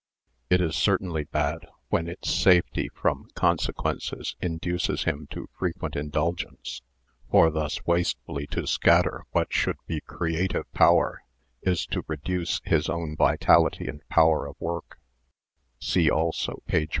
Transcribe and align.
It 0.49 0.61
is 0.61 0.75
certainly 0.75 1.25
bad 1.25 1.67
when 1.89 2.07
its 2.07 2.27
safety 2.33 2.89
from 2.89 3.27
con 3.35 3.59
sequences 3.59 4.35
induces 4.41 5.03
him 5.03 5.27
to 5.29 5.47
frequent 5.59 5.95
indulgence, 5.95 6.81
for 7.29 7.51
thus 7.51 7.85
wastefully 7.85 8.47
to 8.47 8.65
scatter 8.65 9.25
what 9.29 9.53
should 9.53 9.77
be 9.85 10.01
creative 10.01 10.65
power 10.73 11.21
is 11.61 11.85
to 11.85 12.03
reduce 12.07 12.61
his 12.65 12.89
own 12.89 13.15
vitality 13.15 13.85
and 13.87 14.01
power 14.09 14.47
of 14.47 14.55
work 14.59 14.97
(see 15.79 16.09
also 16.09 16.63
page 16.65 16.89
41). 16.89 16.89